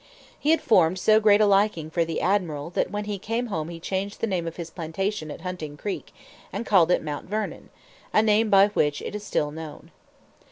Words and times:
He 0.39 0.49
had 0.49 0.61
formed 0.61 0.97
so 0.97 1.19
great 1.19 1.41
a 1.41 1.45
liking 1.45 1.91
for 1.91 2.03
the 2.03 2.21
admiral 2.21 2.71
that 2.71 2.89
when 2.89 3.05
he 3.05 3.19
came 3.19 3.45
home 3.53 3.69
he 3.69 3.79
changed 3.79 4.19
the 4.19 4.25
name 4.25 4.47
of 4.47 4.55
his 4.55 4.71
plantation 4.71 5.29
at 5.29 5.41
Hunting 5.41 5.77
Creek, 5.77 6.11
and 6.51 6.65
called 6.65 6.89
it 6.89 7.03
Mount 7.03 7.29
Vernon 7.29 7.69
a 8.11 8.23
name 8.23 8.49
by 8.49 8.69
which 8.69 9.03
it 9.03 9.13
is 9.13 9.23
still 9.23 9.51
known. 9.51 9.91